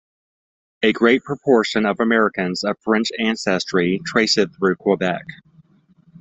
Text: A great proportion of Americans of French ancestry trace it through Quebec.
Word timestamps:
A 0.81 0.93
great 0.93 1.23
proportion 1.23 1.85
of 1.85 1.99
Americans 1.99 2.63
of 2.63 2.75
French 2.79 3.09
ancestry 3.19 4.01
trace 4.03 4.35
it 4.39 4.49
through 4.55 4.77
Quebec. 4.77 5.21